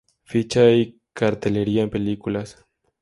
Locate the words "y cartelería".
0.71-1.83